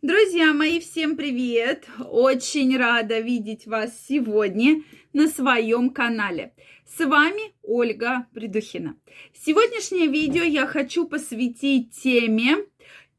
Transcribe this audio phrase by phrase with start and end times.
[0.00, 1.88] Друзья мои, всем привет!
[1.98, 6.54] Очень рада видеть вас сегодня на своем канале.
[6.86, 8.94] С вами Ольга Придухина.
[9.34, 12.58] Сегодняшнее видео я хочу посвятить теме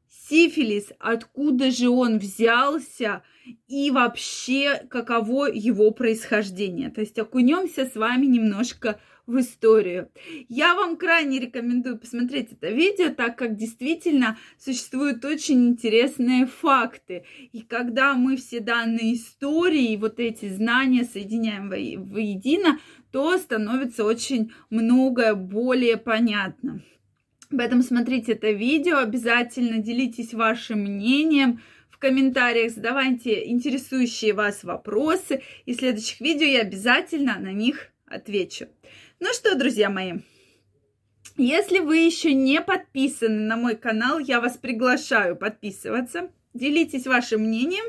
[0.08, 3.24] сифилис, откуда же он взялся
[3.68, 6.88] и вообще каково его происхождение.
[6.88, 8.98] То есть окунемся с вами немножко
[9.30, 10.10] в историю.
[10.48, 17.24] Я вам крайне рекомендую посмотреть это видео, так как действительно существуют очень интересные факты.
[17.52, 22.78] И когда мы все данные истории, вот эти знания соединяем воедино,
[23.12, 26.82] то становится очень многое более понятно.
[27.50, 35.74] Поэтому смотрите это видео, обязательно делитесь вашим мнением, в комментариях задавайте интересующие вас вопросы, и
[35.74, 38.66] в следующих видео я обязательно на них отвечу.
[39.20, 40.14] Ну что, друзья мои,
[41.36, 46.30] если вы еще не подписаны на мой канал, я вас приглашаю подписываться.
[46.52, 47.84] Делитесь вашим мнением.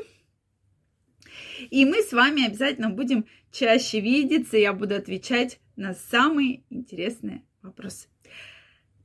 [1.70, 4.56] И мы с вами обязательно будем чаще видеться.
[4.56, 8.08] Я буду отвечать на самые интересные вопросы.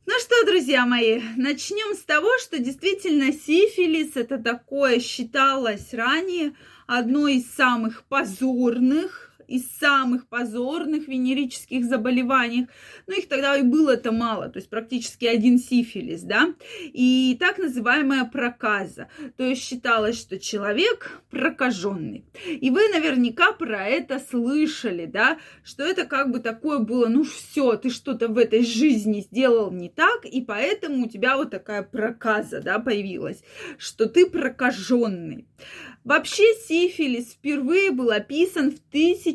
[0.05, 6.53] Ну что, друзья мои, начнем с того, что действительно сифилис это такое считалось ранее
[6.87, 12.67] одной из самых позорных из самых позорных венерических заболеваний.
[13.07, 18.25] Ну, их тогда и было-то мало, то есть практически один сифилис, да, и так называемая
[18.25, 19.09] проказа.
[19.37, 22.25] То есть считалось, что человек прокаженный.
[22.47, 27.75] И вы наверняка про это слышали, да, что это как бы такое было, ну все,
[27.77, 32.61] ты что-то в этой жизни сделал не так, и поэтому у тебя вот такая проказа,
[32.61, 33.43] да, появилась,
[33.77, 35.47] что ты прокаженный.
[36.03, 38.79] Вообще сифилис впервые был описан в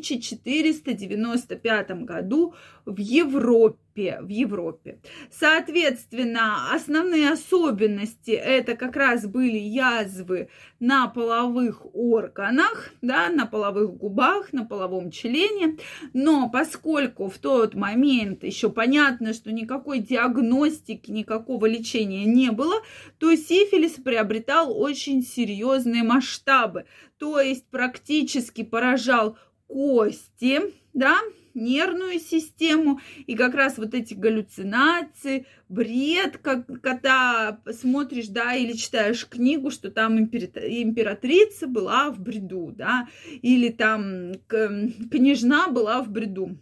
[0.03, 2.53] 1495 году
[2.85, 3.77] в Европе.
[3.95, 4.97] В Европе.
[5.31, 14.51] Соответственно, основные особенности это как раз были язвы на половых органах, да, на половых губах,
[14.51, 15.77] на половом члене.
[16.13, 22.81] Но поскольку в тот момент еще понятно, что никакой диагностики, никакого лечения не было,
[23.19, 26.85] то сифилис приобретал очень серьезные масштабы.
[27.19, 29.37] То есть практически поражал
[29.73, 30.61] кости,
[30.93, 31.17] да,
[31.55, 39.27] нервную систему, и как раз вот эти галлюцинации, бред, как когда смотришь, да, или читаешь
[39.27, 43.07] книгу, что там императрица была в бреду, да,
[43.41, 46.57] или там княжна была в бреду.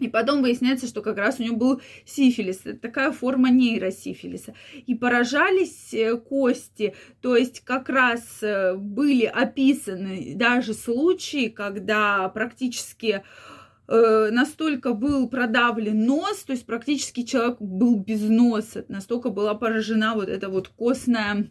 [0.00, 4.54] И потом выясняется, что как раз у него был сифилис, такая форма нейросифилиса.
[4.86, 13.22] И поражались э, кости, то есть как раз э, были описаны даже случаи, когда практически
[13.86, 20.28] настолько был продавлен нос, то есть практически человек был без носа, настолько была поражена вот
[20.28, 21.50] эта вот костная,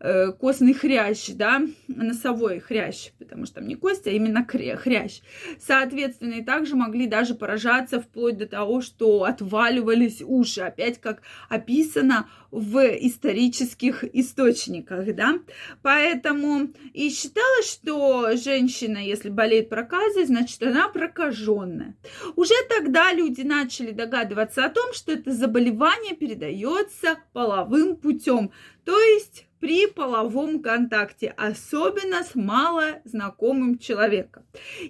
[0.00, 5.20] э, костный хрящ, да, носовой хрящ, потому что там не кость, а именно хрящ.
[5.58, 12.28] Соответственно, и также могли даже поражаться вплоть до того, что отваливались уши, опять как описано
[12.50, 15.38] в исторических источниках, да.
[15.82, 21.96] Поэтому и считалось, что женщина, если болеет проказой, значит, она прокаженная инфекционное.
[22.36, 28.52] Уже тогда люди начали догадываться о том, что это заболевание передается половым путем,
[28.84, 34.42] то есть при половом контакте, особенно с малознакомым человеком.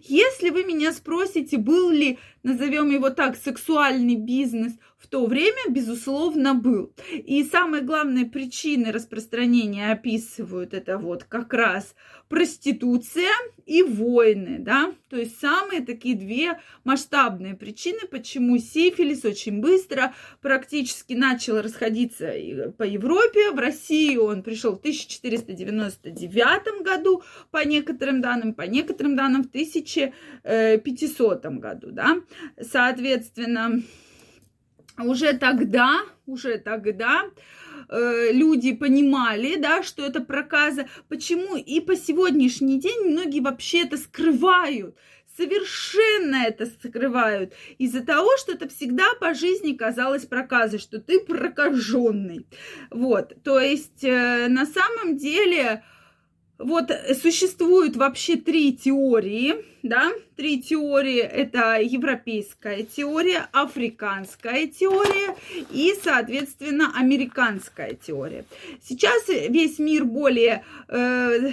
[0.03, 4.73] Если вы меня спросите, был ли, назовем его так, сексуальный бизнес
[5.05, 6.93] в то время, безусловно, был.
[7.13, 11.95] И самые главные причины распространения описывают это вот как раз
[12.29, 13.31] проституция
[13.67, 21.13] и войны, да, то есть самые такие две масштабные причины, почему сифилис очень быстро практически
[21.13, 22.33] начал расходиться
[22.79, 29.43] по Европе, в России он пришел в 1499 году, по некоторым данным, по некоторым данным
[29.45, 32.21] в 1500 году, да,
[32.61, 33.83] соответственно,
[34.99, 37.25] уже тогда, уже тогда
[37.89, 40.87] э, люди понимали, да, что это проказа.
[41.09, 41.57] Почему?
[41.57, 44.97] И по сегодняшний день многие вообще это скрывают
[45.37, 52.47] совершенно это скрывают из-за того, что это всегда по жизни казалось проказой, что ты прокаженный.
[52.91, 55.83] Вот, то есть э, на самом деле
[56.59, 56.91] вот
[57.21, 61.19] существует вообще три теории, да, три теории.
[61.19, 65.37] Это европейская теория, африканская теория
[65.73, 68.45] и, соответственно, американская теория.
[68.83, 71.51] Сейчас весь мир более э,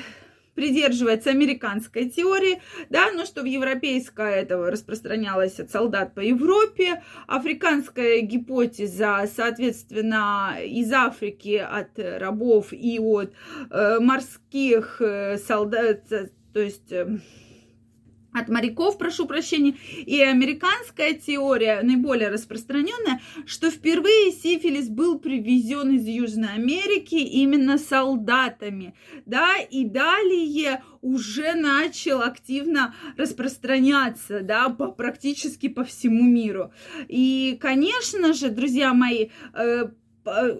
[0.61, 2.61] придерживается американской теории,
[2.91, 10.93] да, но что в европейской это распространялось от солдат по Европе, африканская гипотеза, соответственно, из
[10.93, 13.33] Африки от рабов и от
[13.71, 16.03] э, морских э, солдат,
[16.53, 17.07] то есть э,
[18.33, 19.75] от моряков, прошу прощения,
[20.05, 28.95] и американская теория, наиболее распространенная, что впервые сифилис был привезен из Южной Америки именно солдатами,
[29.25, 36.71] да, и далее уже начал активно распространяться, да, по, практически по всему миру.
[37.07, 39.89] И, конечно же, друзья мои, э,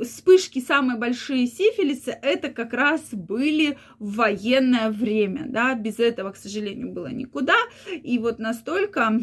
[0.04, 6.38] вспышки самые большие сифилиса это как раз были в военное время, да, без этого, к
[6.38, 7.58] сожалению, было никуда,
[7.92, 9.22] и вот настолько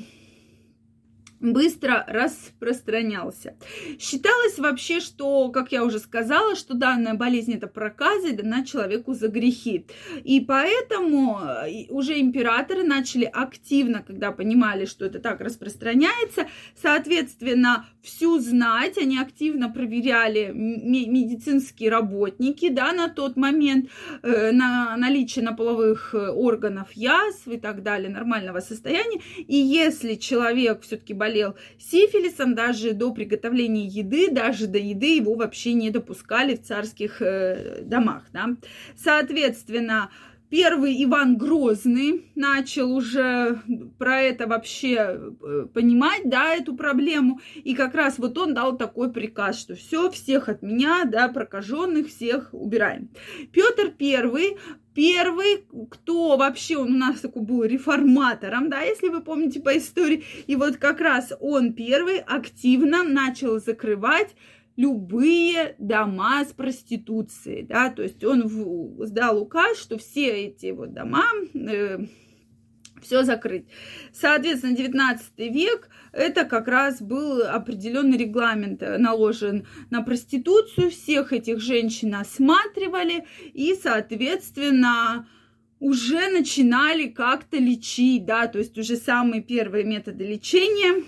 [1.40, 3.56] быстро распространялся.
[3.98, 9.14] Считалось вообще, что, как я уже сказала, что данная болезнь это проказа и дана человеку
[9.14, 9.86] за грехи.
[10.24, 16.48] И поэтому э, уже императоры начали активно, когда понимали, что это так распространяется,
[16.80, 23.90] соответственно, всю знать, они активно проверяли медицинские работники, да, на тот момент,
[24.22, 29.20] э, на наличие на половых э, органов язв и так далее, нормального состояния.
[29.36, 35.34] И если человек все-таки болеет болел сифилисом, даже до приготовления еды, даже до еды его
[35.34, 38.24] вообще не допускали в царских э, домах.
[38.32, 38.56] Да?
[38.96, 40.10] Соответственно,
[40.50, 43.60] Первый Иван Грозный начал уже
[43.98, 47.40] про это вообще э, понимать, да, эту проблему.
[47.54, 52.08] И как раз вот он дал такой приказ, что все, всех от меня, да, прокаженных
[52.08, 53.10] всех убираем.
[53.52, 54.56] Петр Первый
[54.98, 60.24] первый, кто вообще он у нас такой был реформатором, да, если вы помните по истории.
[60.48, 64.34] И вот как раз он первый активно начал закрывать
[64.74, 68.48] любые дома с проституцией, да, то есть он
[69.06, 72.00] сдал указ, что все эти вот дома э,
[73.02, 73.66] все закрыть.
[74.12, 80.90] Соответственно, 19 век это как раз был определенный регламент э, наложен на проституцию.
[80.90, 85.28] Всех этих женщин осматривали и, соответственно,
[85.80, 91.04] уже начинали как-то лечить, да, то есть уже самые первые методы лечения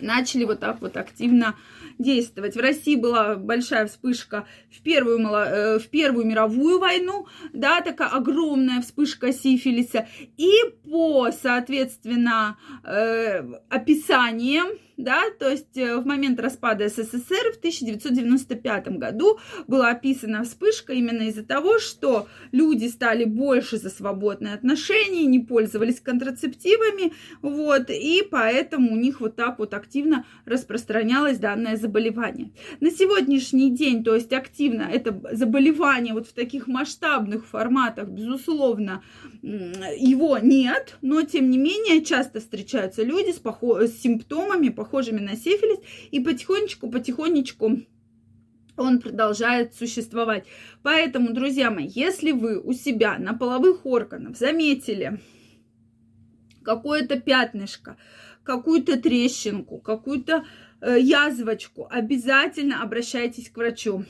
[0.00, 1.54] начали вот так вот активно
[1.98, 2.56] действовать.
[2.56, 8.80] В России была большая вспышка в Первую, э, в первую мировую войну, да, такая огромная
[8.82, 10.08] вспышка сифилиса.
[10.36, 10.52] И
[10.84, 19.38] по, соответственно, э, описаниям да, то есть э, в момент распада СССР в 1995 году
[19.66, 26.00] была описана вспышка именно из-за того, что люди стали больше за свободные отношения, не пользовались
[26.00, 27.12] контрацептивами,
[27.42, 32.52] вот, и поэтому у них вот так вот активно распространялось данное заболевание.
[32.80, 39.02] На сегодняшний день, то есть активно это заболевание вот в таких масштабных форматах, безусловно,
[39.42, 45.34] его нет, но тем не менее часто встречаются люди с, похо- с симптомами, похожими на
[45.34, 45.78] сифилис,
[46.10, 47.80] и потихонечку, потихонечку
[48.76, 50.44] он продолжает существовать.
[50.82, 55.20] Поэтому, друзья мои, если вы у себя на половых органах заметили
[56.62, 57.96] какое-то пятнышко,
[58.42, 60.44] какую-то трещинку, какую-то
[60.80, 64.04] э, язвочку, обязательно обращайтесь к врачу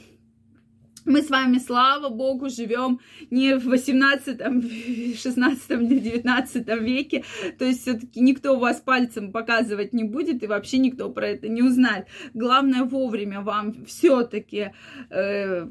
[1.05, 7.25] мы с вами, слава богу, живем не в 18, 16 или 19 веке,
[7.59, 11.63] то есть все-таки никто вас пальцем показывать не будет и вообще никто про это не
[11.63, 12.07] узнает.
[12.35, 14.73] Главное вовремя вам все-таки
[15.11, 15.67] э,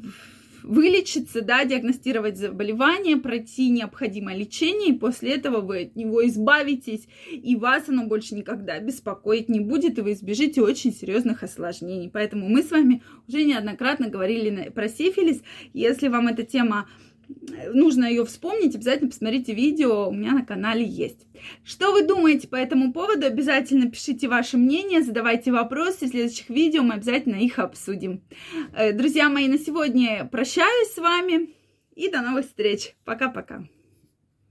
[0.63, 7.55] вылечиться, да, диагностировать заболевание, пройти необходимое лечение, и после этого вы от него избавитесь, и
[7.55, 12.09] вас оно больше никогда беспокоить не будет, и вы избежите очень серьезных осложнений.
[12.11, 15.41] Поэтому мы с вами уже неоднократно говорили про сифилис.
[15.73, 16.87] Если вам эта тема
[17.73, 21.27] нужно ее вспомнить, обязательно посмотрите видео, у меня на канале есть.
[21.63, 23.25] Что вы думаете по этому поводу?
[23.25, 26.05] Обязательно пишите ваше мнение, задавайте вопросы.
[26.05, 28.21] В следующих видео мы обязательно их обсудим.
[28.75, 31.49] Э, друзья мои, на сегодня прощаюсь с вами
[31.95, 32.95] и до новых встреч.
[33.03, 33.65] Пока-пока.